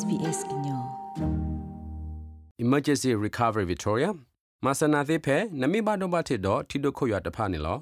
[0.00, 0.82] SBS ကညော
[2.64, 4.10] Emergency Recovery Victoria
[4.64, 7.78] မဆနာသေးဖဲနမိဘတော့ဘာထစ်တော့ထီဒိုခွရတဖာနေလော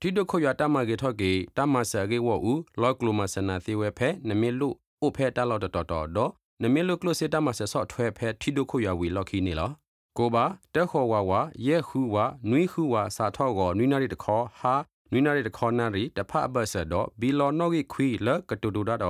[0.00, 2.52] ထီဒိုခွရတမကေထော့ကေတမဆာကေဝအူ
[2.82, 4.68] လော့ကလိုမဆနာသေးဝဲဖဲနမိလူ
[5.02, 5.86] အိုဖဲတလော့တော်တော်
[6.16, 6.30] တော့
[6.62, 9.70] နမိလူကလိုစေတမဆဆော့ထွဲဖဲထီဒိုခွရဝီလော့ခီနေလော
[10.18, 10.44] ကိုပါ
[10.74, 14.74] တက်ခေါ်ဝါဝါရဲခူဝါနွိခူဝါစာထော့ကောနွိနာရီတခေါ်ဟာ
[15.12, 19.00] နွိနာရီတခေါ်နာရီတဖအဘဆတ်တော့ဘီလော်နော့ဂီခွီလကတူတူတော့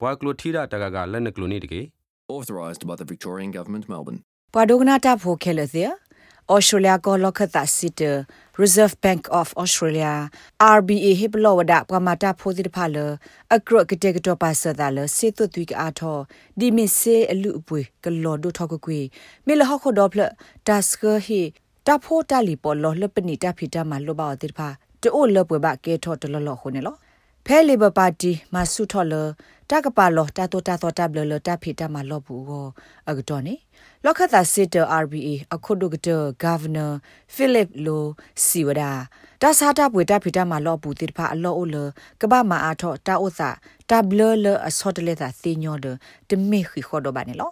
[0.00, 1.82] ဘွာကလိုထီတာတကကလက်နကလိုနေတကေ
[2.28, 4.20] Authorised by the Victorian Government, Melbourne.
[4.54, 5.84] ပဒုကနာတာဖိုခဲလသေ
[6.52, 8.02] ဩစတြေးလျကိုလခတာစစ်တ
[8.62, 10.12] Reserve Bank of Australia
[10.76, 12.96] RBA ဟိပလောဝဒပမတာဖိုဒီဖာလ
[13.54, 16.18] အကရကတေကတောပါဆဒါလစေတုတွိကအားထော
[16.58, 19.00] ဒီမစ်စေအလူအပွေကလောဒိုထောက်ကွေ
[19.46, 20.20] မေလဟခုဒေါပလ
[20.68, 21.40] တာစကဟီ
[21.86, 23.50] တာဖိုတာလီပေါ်လောလပနီတာ
[27.46, 29.14] ဖီတာမလောပါတိဖာတိုလပွေဘကေထောတလလောခုနေလောဖဲလီဘပါတီမဆုထော်လ
[29.70, 32.66] တကပါလောတတိုတာတော်တဘလလတဖီတမလောဘူးကို
[33.08, 33.54] အကတော်နေ
[34.04, 36.08] လောခတာစစ်တ RBA အခုဒုကတ
[36.42, 36.86] ဂဗနာ
[37.34, 38.04] ဖိလစ်လို
[38.44, 38.90] စီဝဒာ
[39.42, 41.76] တဆာတာပွေတဖီတမလောဘူးတိဖာအလောအိုလ
[42.20, 43.50] ကဘာမအားထောတာဥစာ
[43.90, 45.86] တဘလလအစောတလက်သာသိညောဒ
[46.28, 47.50] တမေခိခောဒဘာနေလော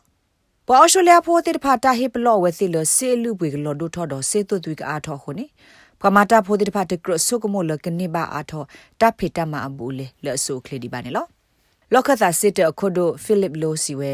[0.68, 5.46] ပေါ်ရှလျာဖိုတိဖာတာဟိပလောဝဲစီလစေလူပွေကလောဒုထောဒစေတုသွိကအားထောခုနေ
[6.02, 8.64] ပမာတာဖိုဒီဖတ်တကရဆုကမိုလကနေဘာအာထော
[9.00, 11.26] တဖိတမအဘူလေလဲဆုခလေဒီပါနေလော
[11.92, 14.12] လောကသာစစ်တအခုဒိုဖိလစ်လိုစီဝဲ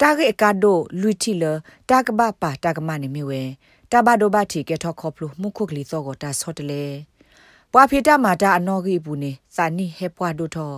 [0.00, 1.44] တာဂေအကာဒိုလူတီလ
[1.90, 3.42] တာကဘပါတာကမနေမီဝဲ
[3.90, 6.84] တာဘဒိုဘတီကေထောခေါပလူမှုခုကလီသောကိုတာဆော့တလေ
[7.72, 10.72] ပွာဖိတမာတာအနောဂီဘူးနေစာနိဟေပွာဒိုထော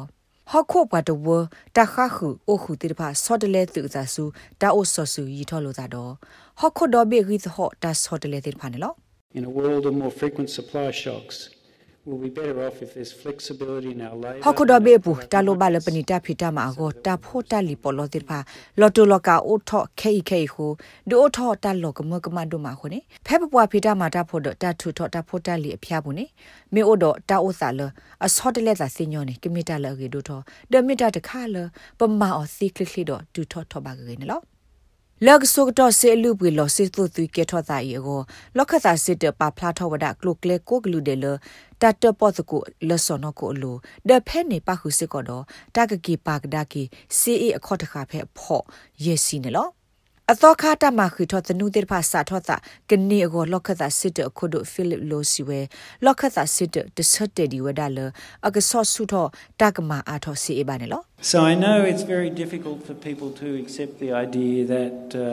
[0.51, 1.27] ဟခုပတဝ
[1.77, 4.25] တခခုအိုခုတိတဖာဆော့တလေသူဇာဆူ
[4.61, 6.13] တာအိုဆော့ဆူရီထောလို့သာတော့
[6.61, 8.95] ဟခုဒိုဘေဂီသဟောတာဆော့တလေတိတဖာနေလော
[9.39, 11.51] In a world of more frequent supply shocks,
[12.07, 14.43] we'll be better off if there's flexibility in our labour.
[14.47, 18.39] ဟခုဒဘေပူတာလိုဘလပနိတာဖီတာမာကိုတာဖိုတာလီပေါ်လောတိဖာ
[18.81, 20.67] လော်တိုလော်ကာအိုထော့ခေခေဟု
[21.11, 26.25] ဒိုထော့တာလော်ကမကမဒိုမာခုနေဖဲပပွားဖီတာမာတာဖိုဒတာထူထော့တာဖိုတာလီအဖျားဘူးနေ
[26.75, 27.81] မေအိုဒတာအိုစာလ
[28.25, 30.43] အစောတလက်သာစညောနေကမီတာလကေဒိုထော့
[30.73, 31.41] ဒမီတာတခါ
[35.19, 38.21] လပမာအော်စီကလစ်လီဒိုဒူထော့ထော့ပါကေနေလောလက်ဆုကတော့ဆေလူပွေလောစစ်သူသူကေထောတာယေကို
[38.57, 41.27] လောက်ခတာစစ်တပါဖလာထောဝဒကလုကလေကိုကလူတယ်လ
[41.81, 43.73] တတ်တပတ်ကိုလဆောနကိုလူ
[44.09, 45.45] ဒဖဲနေပါခုစစ်ကတော့
[45.75, 46.83] တကကီပါကဒါကီ
[47.19, 48.65] စီအအခေါ်တခါဖဲဖော့
[49.05, 49.69] ယေစီနေလော
[50.33, 52.57] အသောခါတမခိထောတနုတေဖာစာထောတာ
[52.91, 55.61] ကနေအကိုလောက်ခတာစစ်တအခုဒိုဖိလစ်လိုစီဝဲ
[56.05, 57.99] လောက်ခတာစစ်တတဆတ်တေဒီဝဒါလ
[58.47, 59.27] အကဆော့ဆုထော
[59.61, 61.01] တကမာအာထောစီအပါနေလော
[61.31, 65.27] So I know it's very difficult for people to accept the idea that uh,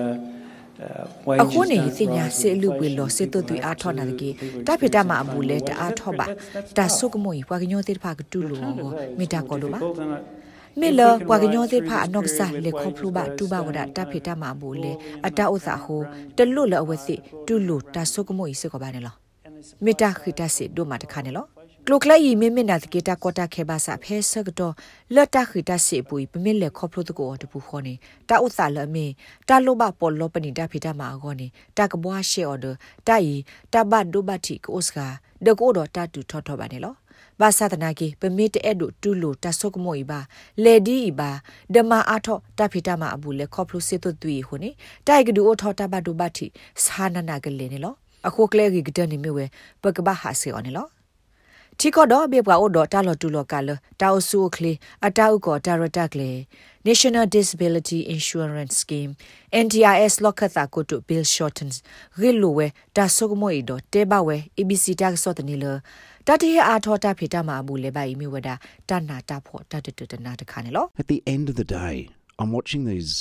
[0.85, 2.97] uh, အခု wages နေ don't စညာ rise စေ with လူပွေ inflation.
[2.99, 5.99] လောစေတုတူအားထောနာကေ People တဖိတမ expect အဘူ to လေ find တ more အား work.
[6.01, 6.97] ထောပါ That's- that's ဒါ tough.
[6.97, 10.42] ဆုကမွေပွားကညောတေဖာကတူလော At the end of the day, မေ it's တာ more ကောလောပါ difficult and I-
[10.79, 12.61] မေ if လ we can ပွားကညော ride တေ through ဖာ this အနော့ period စာ with
[12.65, 16.01] လေခေါပလူပါ wages တူပါဝဒ rise, တ um, ဖိတမအဘူလေ we'll အတဥစာဟို
[16.37, 17.15] တလွတ်လအဝစီ
[17.47, 19.13] တူလူတာဆုကမွေစေကောပါနေလော
[19.45, 21.45] and there's မေတာခိတစေဒိုမာတခါနေလော
[21.87, 24.73] ကလုကလိုက်ယီမေမေနာတကေတာကောတာခေဘာစာဖဲဆကတော့
[25.15, 27.93] လတ်တခိတစေပူပမေလေခေါပလို့တကောတပူခေါနေ
[28.29, 29.05] တာဥစာလအမေ
[29.49, 31.47] တာလိုဘပေါ်လောပနိတာဖိတာမာအောနေ
[31.77, 32.65] တာကဘွားရှေအော်ဒ
[33.07, 33.35] တာယီ
[33.73, 35.07] တဘတ်ဒိုဘတိကိုစကာ
[35.45, 36.93] ဒကိုတော့တတူထောထောပါနေလော
[37.41, 40.19] ဘာသာတနာကေပမေတအဲ့ဒိုတူလိုတဆုကမိုဤပါ
[40.63, 41.31] လေဒီဤပါ
[41.73, 44.69] ဓမ္မအာထောတဖိတာမာအဘူးလေခေါပလို့စေတုတူဟိုနေ
[45.07, 46.45] တိုက်ကဒူအောထောတဘတ်ဒိုဘတိ
[46.85, 47.93] သာနနာကလေးနေလော
[48.27, 49.45] အခုကလေးကြီးကတနေမြဝဲ
[49.81, 50.87] ပကဘာဟာစေအော်နေလော
[51.79, 53.69] တီကောတော့ဘေပွားအိုတော့တာလော်တူလော်ကလ
[54.01, 54.73] တာအဆူခလီ
[55.05, 56.31] အတာဥကောတာရတက်လေ
[56.87, 59.11] National Disability Insurance Scheme
[59.63, 61.75] NDIS လောကတာကိုတု Bill Shortens
[62.19, 65.65] ဂီလိုဝဲတာဆုကမွေတော့တဲဘဝဲ ABC တက်ဆော့တနီလ
[66.27, 68.49] တတိယအာထောတာဖေတာမှာဘူးလေပိုင်မိဝဒ
[68.89, 71.95] တနာတာဖို့တတတတနာတခါနေလော At the end of the day,
[72.39, 73.11] I'm watching these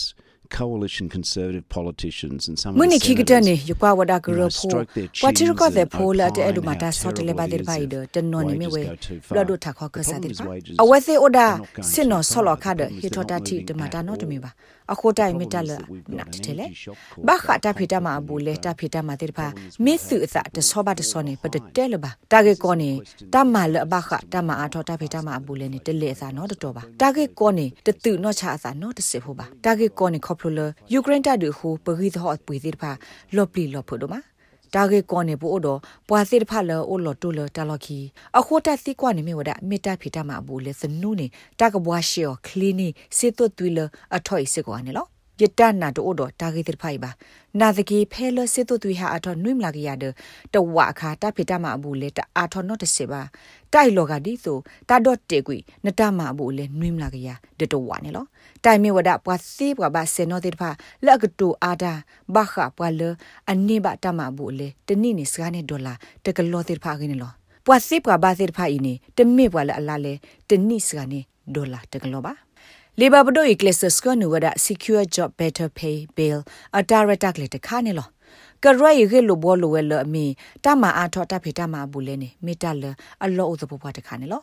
[0.60, 4.70] coalition conservative politicians and some မ of နိ the ခိကတနေ senators ယကွာဝဒကရ you know, ဖို
[4.70, 7.86] stroke their ဝတိရက chins တဲ့ and ဖိုလာတဲ့ opine အဲ့ဒမတာ how ဆော့တလေပါတဲ့ terrible ပို it င်
[7.86, 9.34] is ဒ if တနော်နေမြဝဲ wages go too far.
[9.34, 12.50] ဘလဒထခေါက The စား problem တဲ့ is ပါ wages အဝဲစေအိုဒါ are not going စင်နော် too ဆော်လ
[12.52, 12.56] far.
[12.64, 14.46] ခါတဲ့ The problem ဟီ is ထော they're တာ not တီတ moving မ
[14.92, 14.98] at တာနော်တ all.
[14.98, 16.98] မီပါအခုတိုင် The မီ problem တ is လ that we've got နတ် an တဲလေ energy shock
[17.12, 18.64] caused ဘာခ by တာဖေတာ conflict မ in အဘူလေ Ukraine.
[18.64, 21.66] တာဖေတာမတဲ့ပါ Problem is မစ် we စု have အစတဆောဘာတဆောနေ all ပတ fine.
[21.76, 22.90] တဲလပါတာကေကောနေ
[23.34, 30.60] တာမလဘခတာမအားထောတာဖေတာမအဘူလေနေတလေအစနော်တတော်ပါတာကေကောနေတတူနော်ချအစနော်တစစ်ဖို့ပါတာကေကောနေခေါပလိုလ
[30.92, 32.90] ယူကရိန်းတတူဟူပဂီသောပွေသေးတပါ
[33.36, 34.20] လော့ပလီလော့ဖို့တော့မှာ
[34.74, 35.78] တာဂေကောနေပို့တော့
[36.08, 37.98] ပွာစီတဖလောအိုလော်တူလတာလော်ခီ
[38.38, 41.26] အခုတက်စီကွာနေမြဝဒမေတ္တာဖိတမအဘူးလေစနုနေ
[41.60, 43.78] တာကဘွားရှေော်ကလီနီစေတုတ်တူလ
[44.16, 45.06] အထော်စစ်ကွာနေလော
[45.42, 47.10] ယယတနာတိုတော့တာဂေတဖိုင်ပါ
[47.60, 50.12] နာတကေဖဲလစစ်တုတွေဟာအထောနွိမလာကရတဲ့
[50.54, 53.22] တဝအခါတဖေတမအဘူးလေတအာထောနော့တစေပါ
[53.72, 54.58] တိုက်လောကဒီဆို
[54.88, 57.28] တာတော့တေကွီနတမအဘူးလေနွိမလာကရ
[57.58, 58.24] တဲ့တဝနေလော
[58.64, 60.70] တိုင်မီဝဒပွားစီပွားဘာစေနောတေဖာ
[61.04, 61.92] လက်ကတူအာဒါ
[62.34, 63.02] ဘာခပွာလ
[63.50, 65.94] အနိဘတမအဘူးလေတနိနိစကနေဒေါ်လာ
[66.24, 67.32] တကလောတေဖာကင်းလော
[67.66, 70.14] ပွားစီပွားဘာစေဖာအင်းနေတမေပွာလအလာလေ
[70.48, 71.20] တနိစကနေ
[71.54, 72.32] ဒေါ်လာတကလောပါ
[72.94, 76.44] Labor Bodo Iglesias ko nu wada secure job better pay bill
[76.74, 78.04] a director kle de khane lo
[78.64, 80.26] ကရိုင်ရေလိုဘောလိုဝဲလအမီ
[80.64, 82.84] တမအားထောတဖေတမဘူးလဲနေမေတ္တလ
[83.24, 84.42] အလောဥသဘောပွားတခါနေလော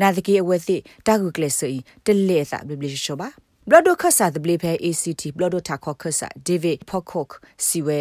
[0.00, 1.44] နာတကီအဝဲသိတာဂုကလ
[3.68, 7.28] စီတလေသာဘလီရှောပါဘလဒိုခဆာဒဘလီဖဲ ACT ဘလဒိုတာခောခဆာဒေးဗစ်ဖော့ခော့
[7.66, 8.00] စီဝဲ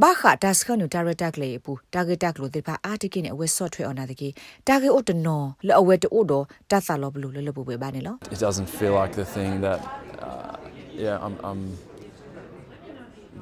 [0.00, 4.28] ဘာခတာစခနူတာရတက်လေပူတာဂက်တက်လို့ဒီပါအာတကိနေအဝဲဆော့ထွဲအော်နာတကီ
[4.68, 9.80] တာဂက်အိုတနော်လောအဝဲတိုးတော့တတ်ဆာလောဘလူလလပူပဲပါနေလော it doesn't feel like the thing that
[10.28, 10.56] uh,
[11.04, 11.60] yeah I'm I'm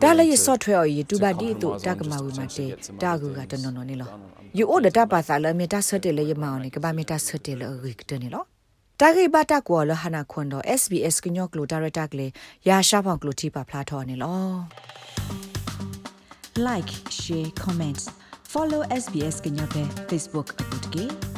[0.03, 2.67] ဒါလည်းရဆော့ထွဲအော်ရီတူပါဒီတူတကမာဝီမတေ
[3.03, 4.09] တာဂူကတနော်နော်နေလော
[4.59, 8.45] ယူအိုဒတာပါစာလမေတာဆတ်တယ်လေယမောင်နေကဘာမေတာဆတ်တယ်လေရီကတနေလော
[9.03, 12.27] တာဂိဘတာကောလဟနာခွန်တော့ SBS ကညောကလိုဒါရတာကလေ
[12.69, 14.51] ရာရှာဖောင်ကလိုတီပါဖလာထော်နေလော
[16.67, 18.01] like share comment
[18.53, 21.30] follow SBS ကညောပဲ Facebook အပုတ်ကေ